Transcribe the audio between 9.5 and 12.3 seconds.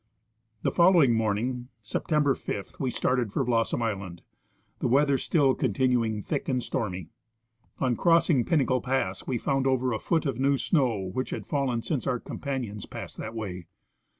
over a foot of new snow which had fallen since our